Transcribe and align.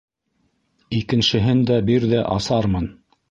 Икеншеһен 0.99 1.63
дә 1.71 1.79
бир 1.91 2.09
ҙә- 2.15 2.25
асармын. 2.39 2.89